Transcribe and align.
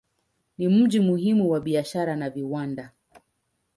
Ni 0.57 0.67
mji 0.67 0.99
muhimu 0.99 1.49
wa 1.49 1.59
biashara 1.59 2.15
na 2.15 2.29
viwanda. 2.29 2.91